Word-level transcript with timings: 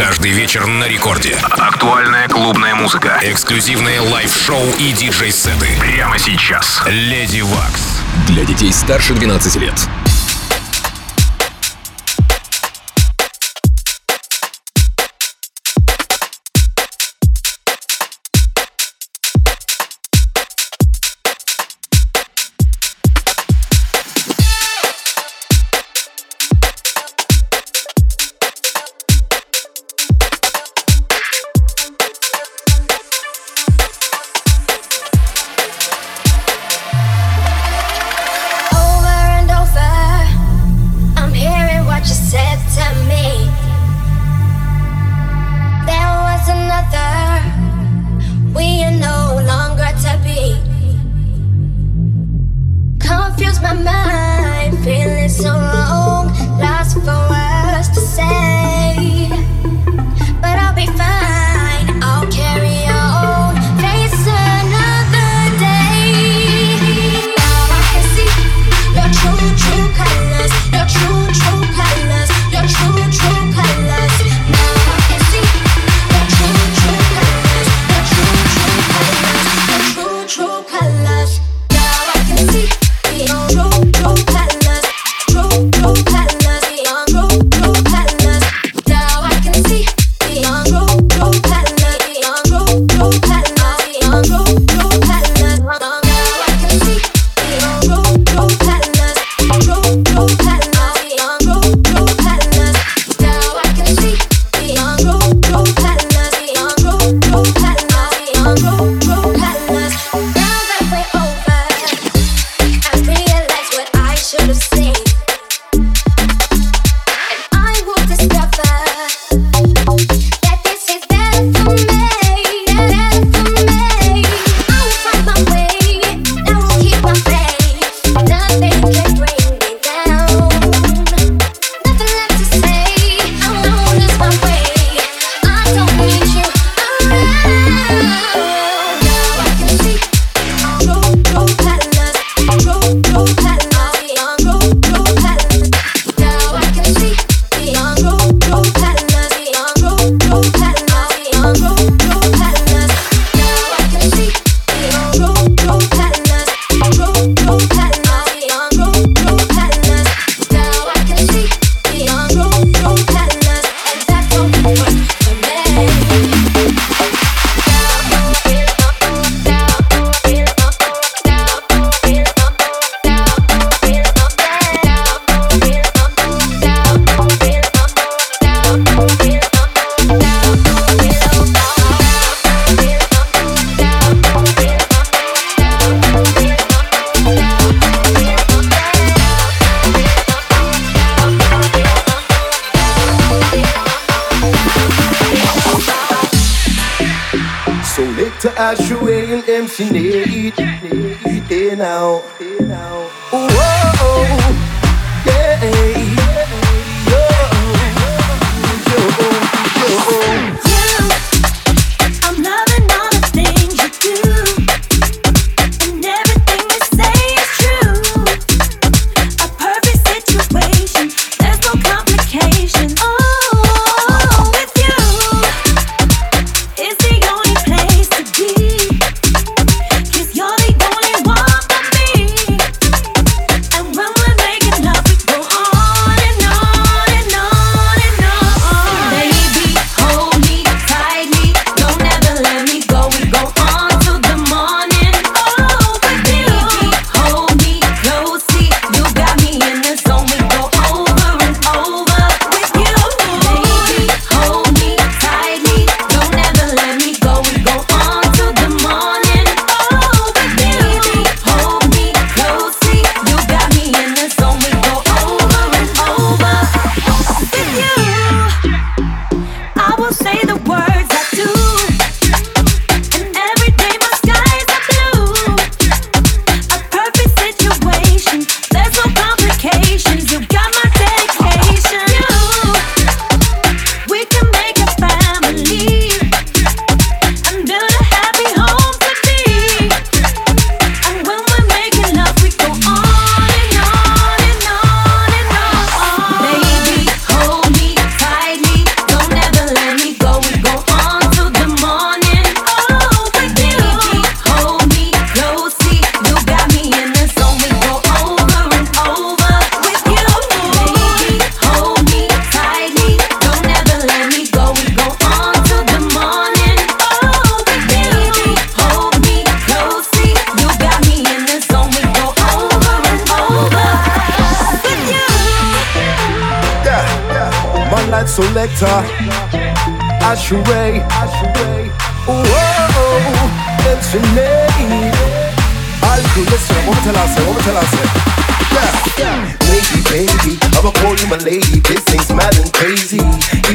Каждый 0.00 0.30
вечер 0.30 0.66
на 0.66 0.88
рекорде. 0.88 1.36
Актуальная 1.42 2.26
клубная 2.26 2.74
музыка. 2.74 3.20
Эксклюзивные 3.22 4.00
лайв-шоу 4.00 4.64
и 4.78 4.92
диджей-сеты. 4.92 5.78
Прямо 5.78 6.18
сейчас. 6.18 6.82
Леди 6.86 7.42
Вакс. 7.42 8.00
Для 8.26 8.46
детей 8.46 8.72
старше 8.72 9.12
12 9.12 9.56
лет. 9.56 9.74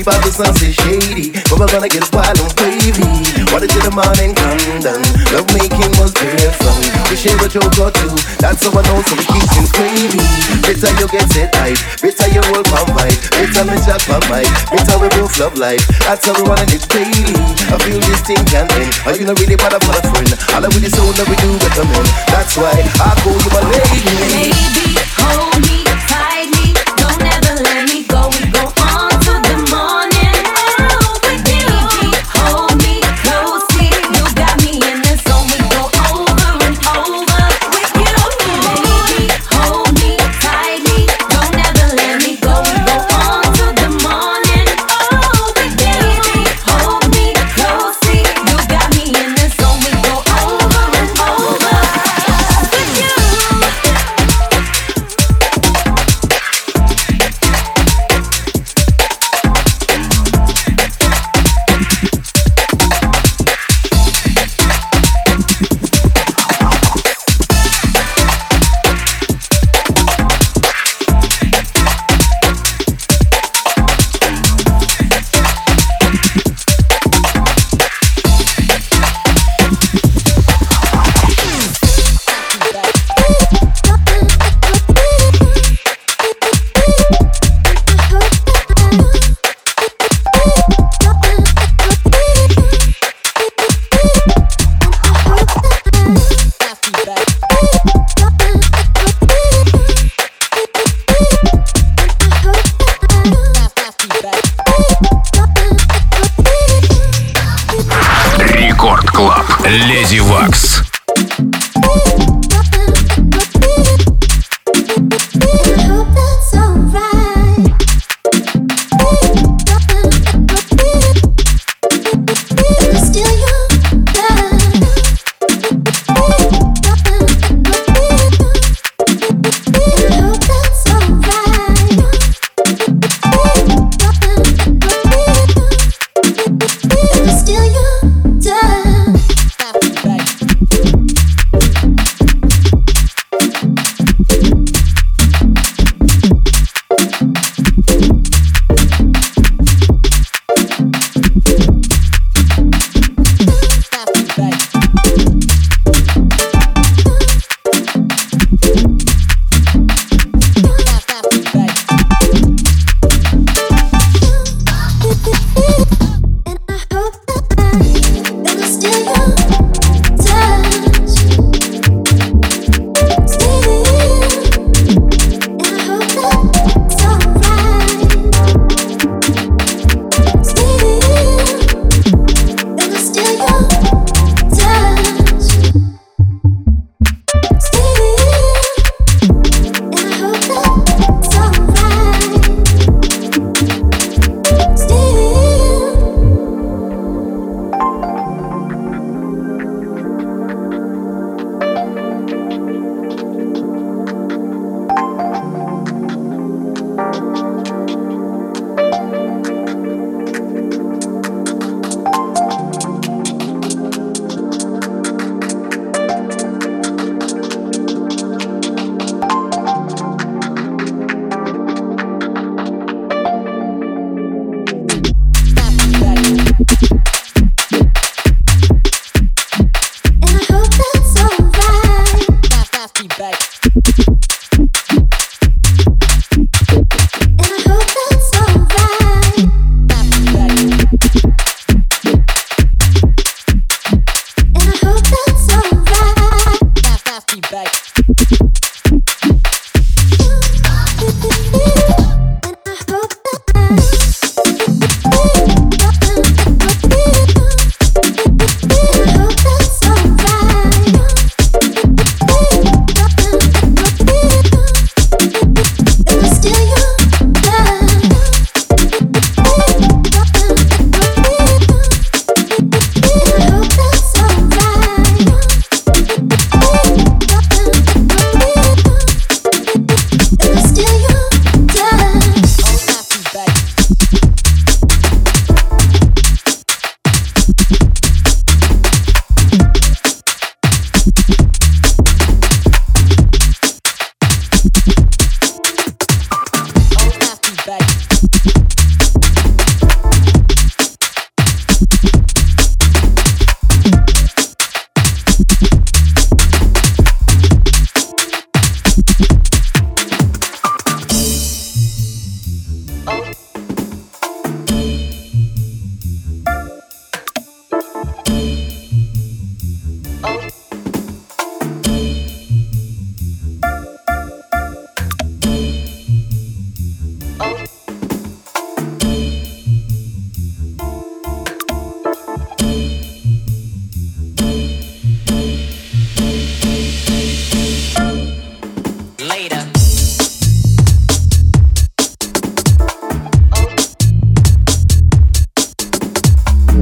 45 0.06 0.22
the 0.22 0.32
sun 0.38 0.54
is 0.62 0.78
shady. 0.86 1.34
But 1.50 1.58
we're 1.58 1.74
gonna 1.74 1.90
get 1.90 2.06
wild 2.14 2.38
and 2.38 2.54
wavy. 2.62 3.10
Water 3.50 3.66
to 3.66 3.80
the 3.82 3.90
morning, 3.90 4.38
London. 4.38 5.02
Love 5.34 5.50
making 5.50 5.90
was 5.98 6.14
fun. 6.14 6.78
We 7.10 7.18
share 7.18 7.34
what 7.42 7.50
you 7.58 7.66
got 7.74 7.98
to. 7.98 8.14
That's 8.38 8.62
how 8.62 8.78
I 8.78 8.86
know 8.86 9.02
some 9.02 9.18
kitchen 9.26 9.66
gravy. 9.74 10.22
Better 10.62 10.94
you 11.02 11.10
get 11.10 11.26
it 11.34 11.50
right. 11.58 11.80
Better 12.06 12.28
you 12.30 12.42
roll 12.54 12.62
my 12.70 12.86
mic. 12.94 13.18
Better 13.34 13.66
me 13.66 13.82
jack 13.82 14.06
my 14.06 14.22
mic. 14.30 14.46
Better 14.70 14.98
we 15.02 15.10
both 15.18 15.34
love 15.42 15.58
life. 15.58 15.82
That's 16.06 16.22
how 16.22 16.38
we 16.38 16.46
running 16.46 16.70
it 16.70 16.86
daily. 16.86 17.42
I 17.74 17.82
feel 17.82 17.98
this 17.98 18.22
thing 18.30 18.46
can 18.46 18.70
end. 18.78 18.94
Are 19.10 19.18
you 19.18 19.26
not 19.26 19.42
really 19.42 19.58
part 19.58 19.74
of 19.74 19.82
my 19.90 19.98
friend? 20.06 20.30
All 20.54 20.62
I 20.62 20.70
really 20.70 20.94
soul 20.94 21.10
that 21.18 21.26
we 21.26 21.34
do 21.42 21.50
recommend. 21.66 22.06
That's 22.30 22.54
why 22.54 22.78
I 22.78 23.10
call 23.26 23.34
you 23.42 23.50
my 23.58 23.64
lady. 23.74 24.54
Baby, 24.54 25.02
hold 25.18 25.66
me. 25.66 25.95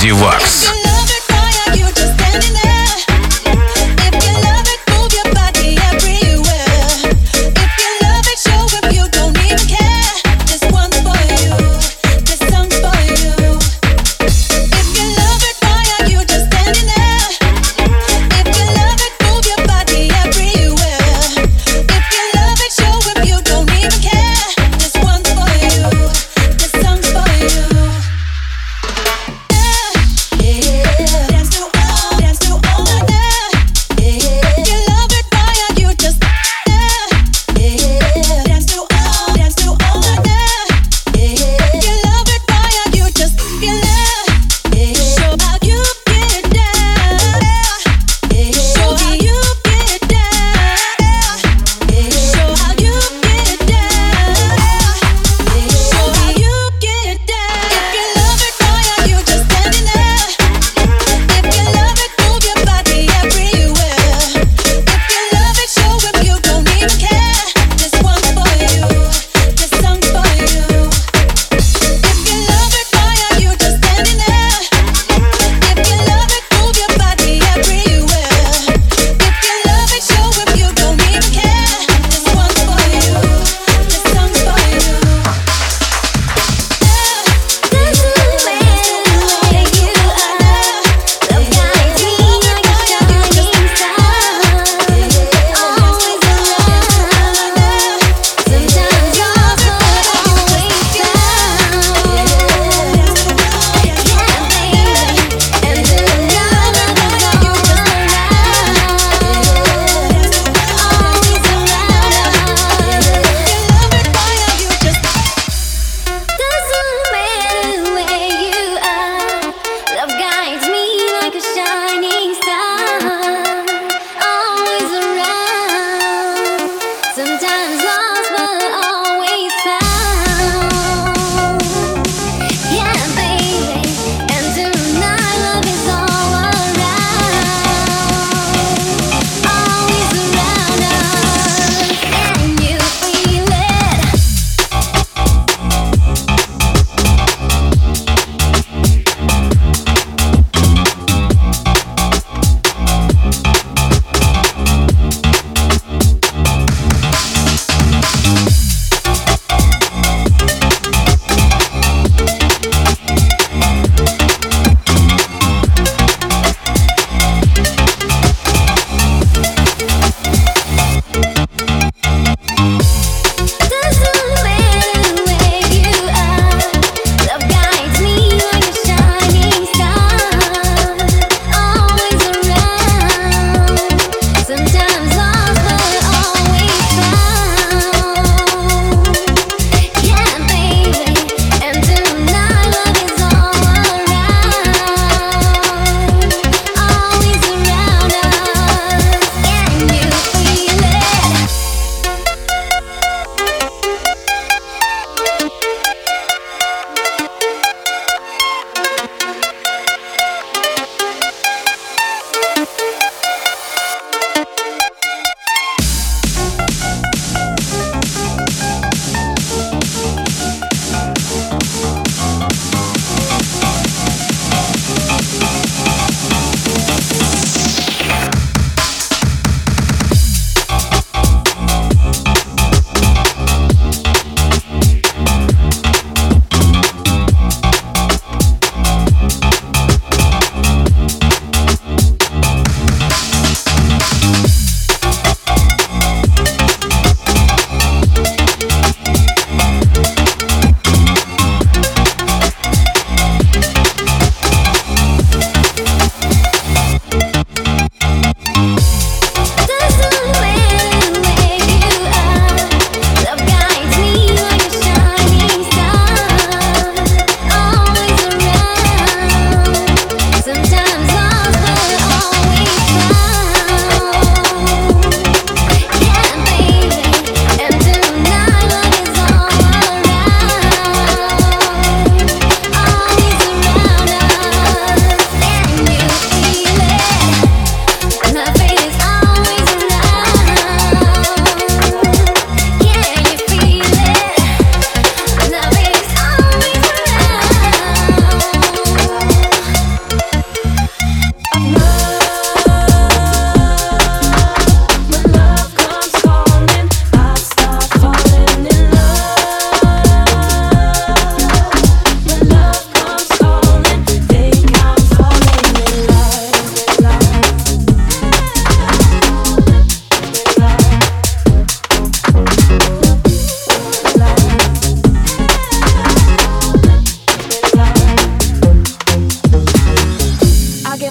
Радиовакс. 0.00 0.49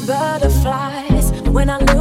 butterflies 0.10 1.32
when 1.52 1.70
I 1.70 1.78
look. 1.78 1.99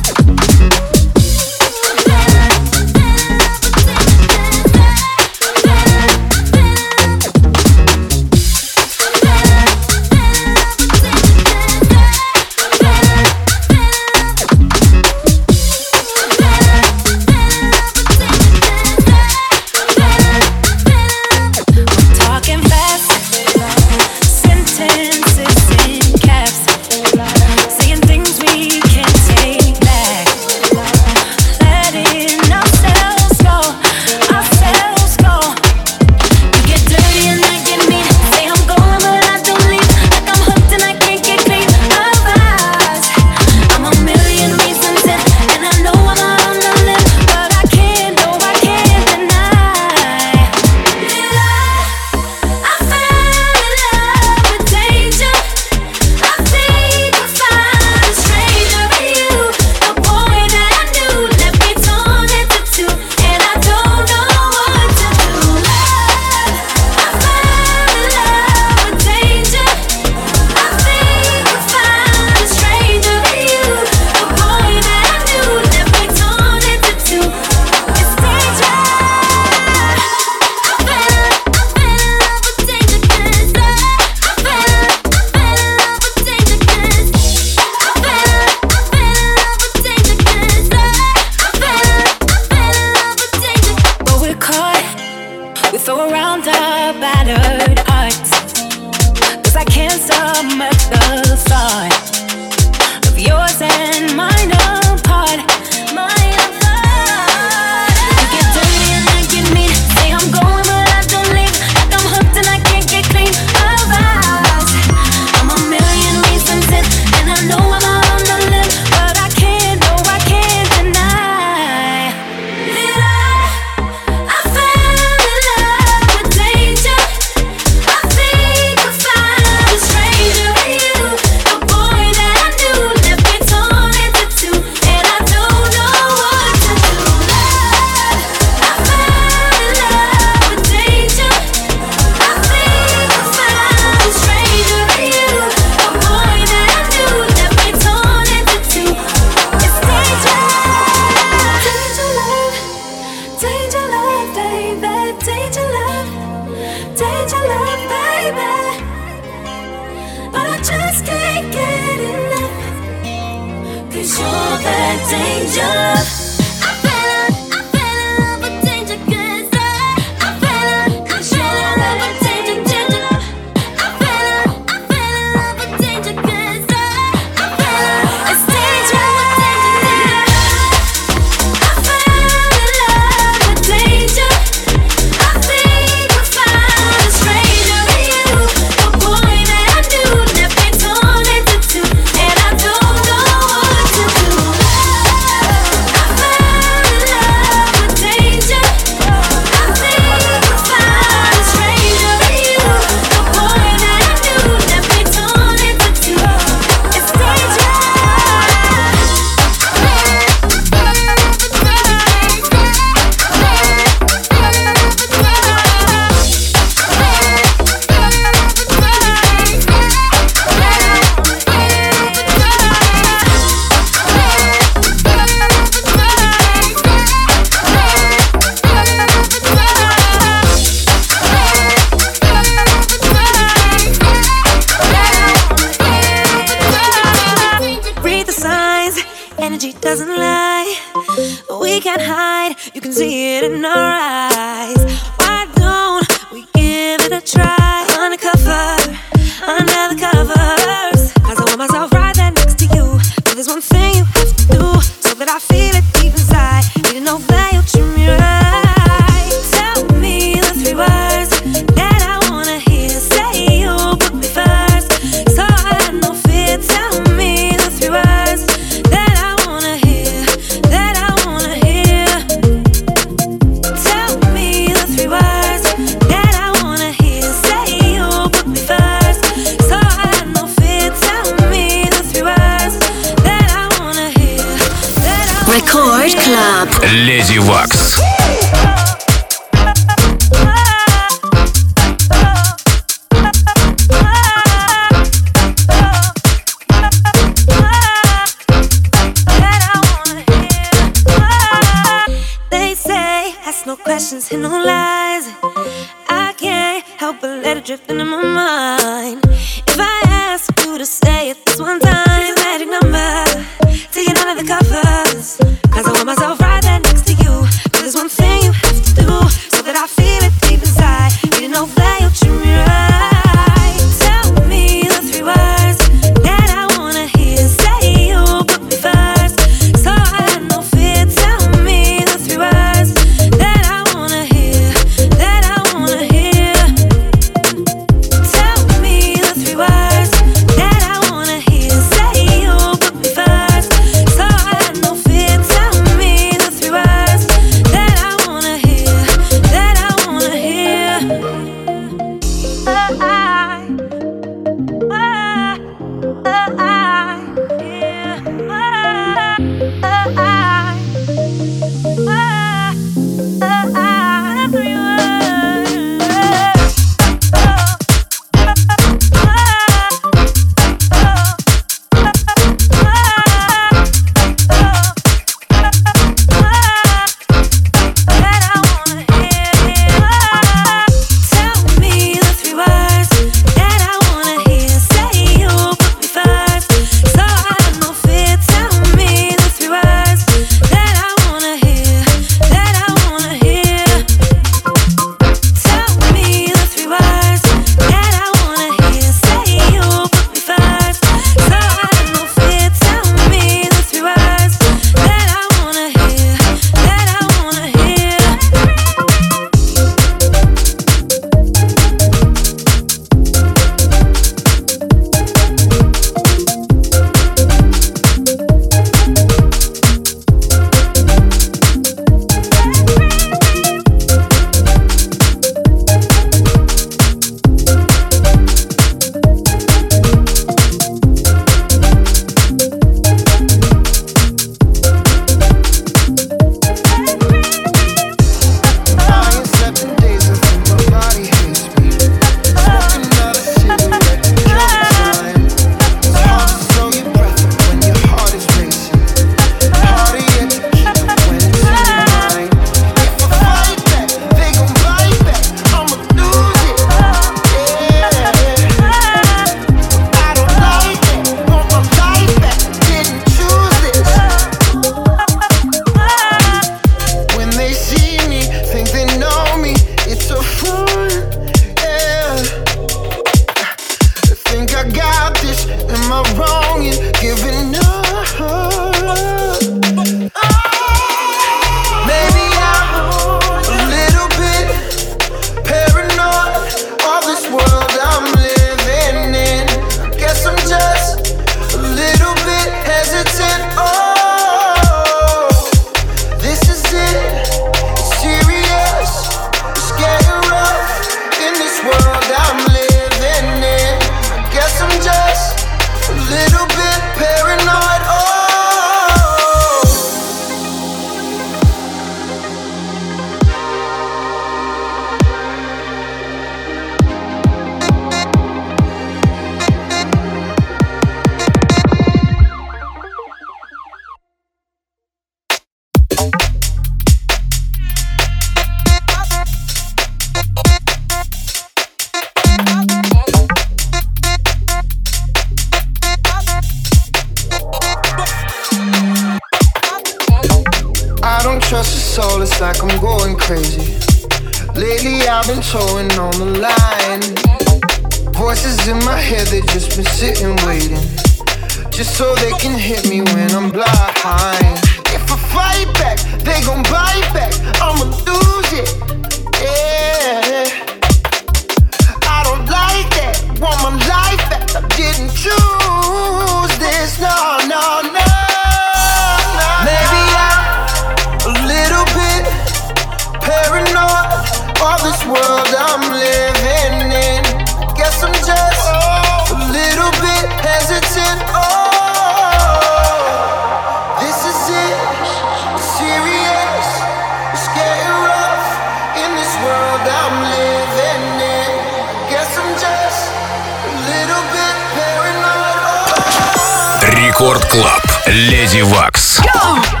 Рекорд 597.41 597.65
Клаб. 597.71 598.03
Леди 598.27 598.81
Вакс. 598.81 599.39
Go! 599.39 600.00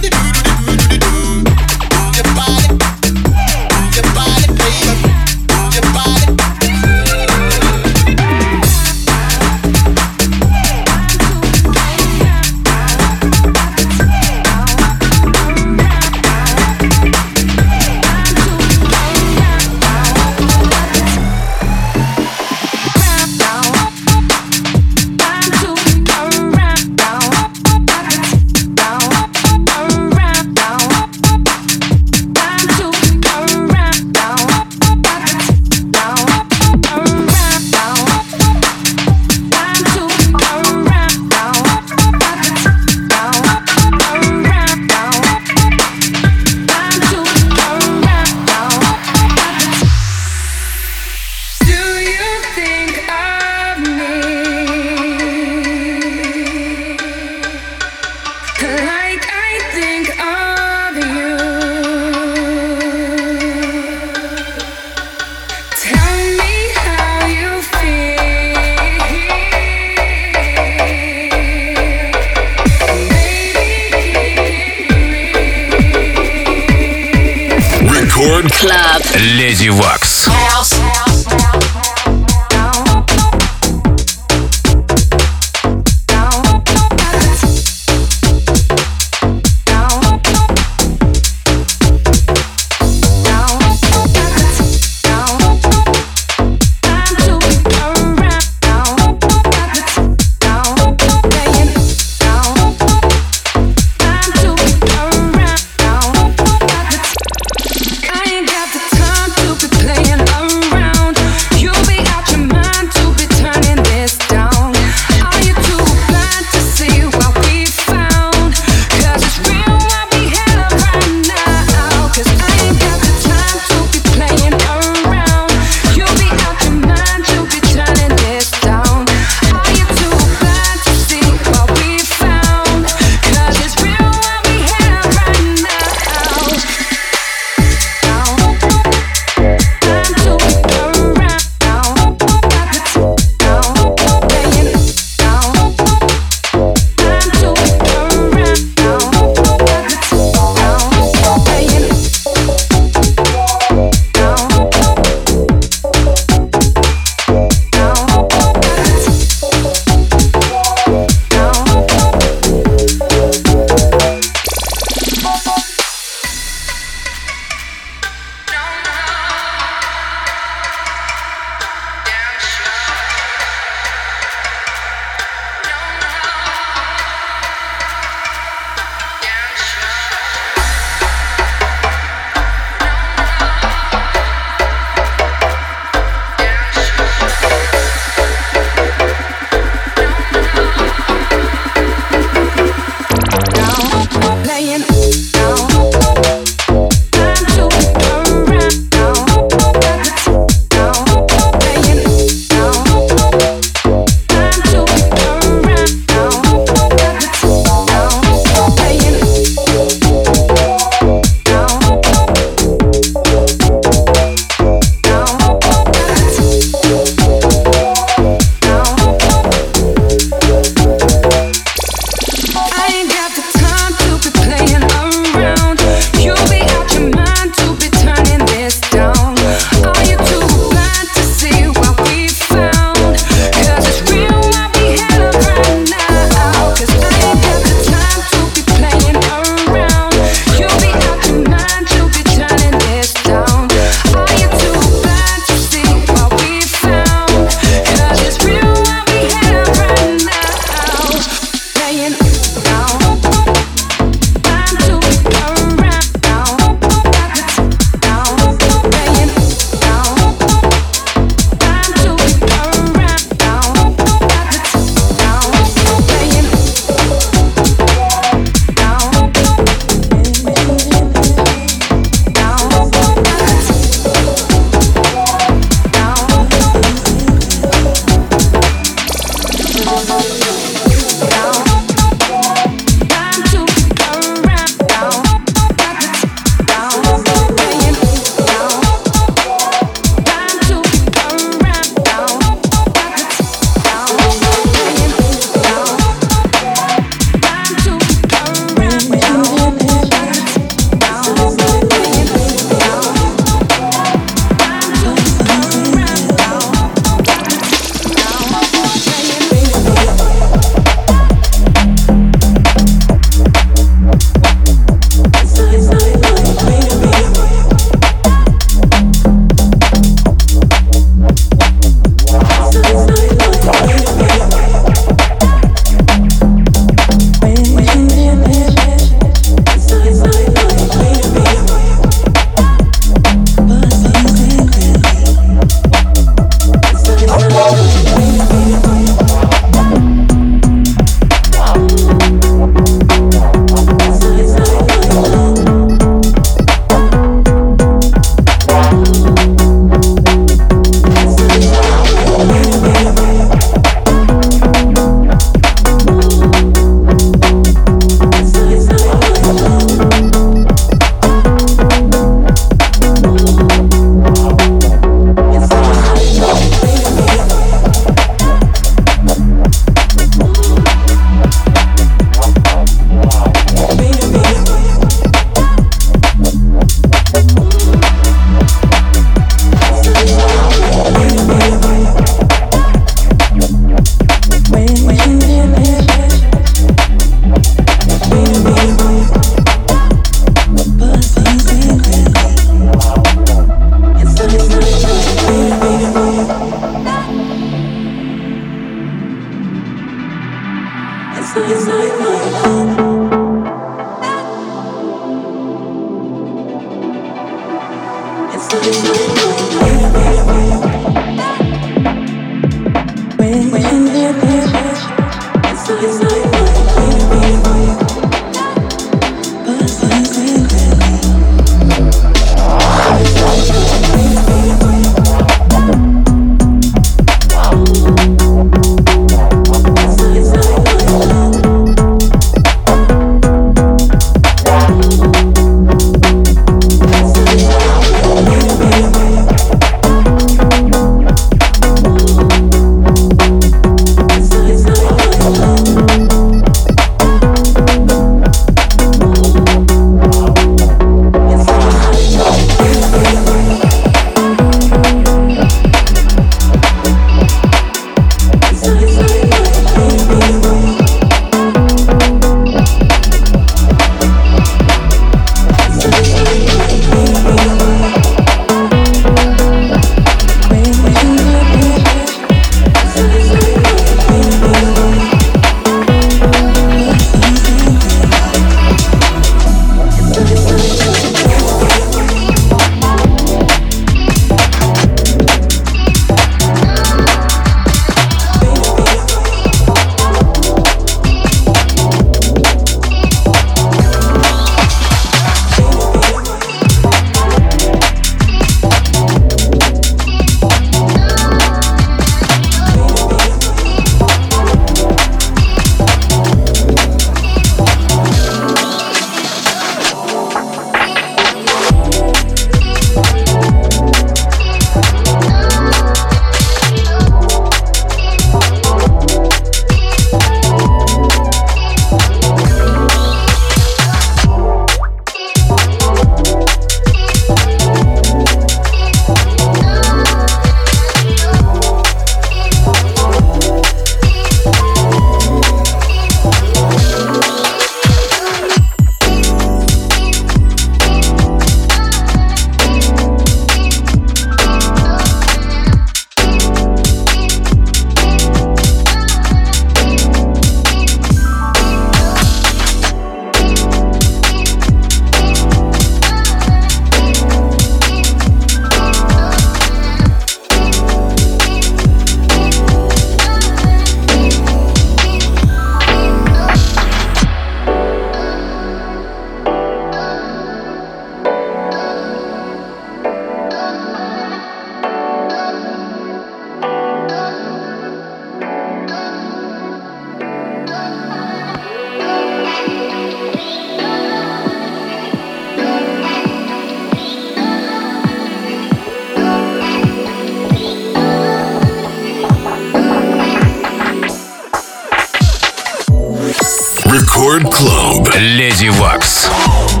Макс. 599.11 600.00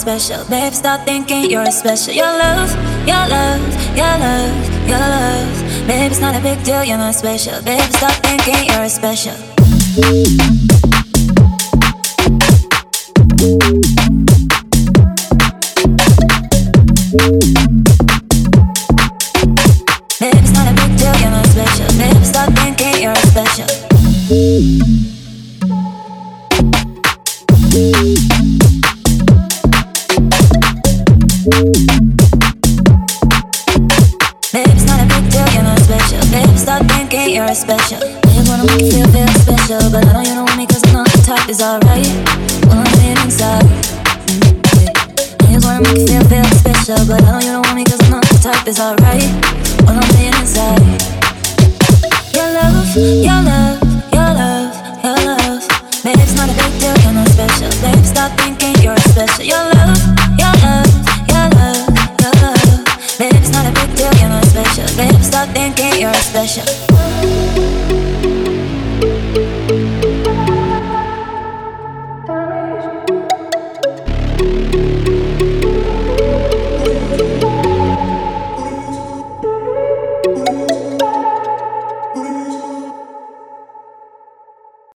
special. 0.00 0.44
Babe, 0.46 0.72
stop 0.72 1.04
thinking 1.04 1.50
you're 1.50 1.70
special. 1.70 2.14
Your 2.14 2.24
love, 2.24 2.70
your 3.06 3.28
love, 3.28 3.60
your 3.94 4.16
love, 4.24 4.88
your 4.88 4.98
love. 4.98 5.86
Babe, 5.86 6.10
it's 6.10 6.20
not 6.20 6.34
a 6.34 6.40
big 6.40 6.62
deal, 6.64 6.82
you're 6.82 6.96
not 6.96 7.14
special. 7.14 7.62
Babe, 7.62 7.80
stop 7.92 8.14
thinking 8.24 8.64
you're 8.64 8.88
special. 8.88 9.36